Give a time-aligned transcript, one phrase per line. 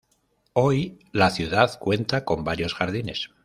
[0.53, 3.29] Hoy la ciudad cuenta con varios jardines.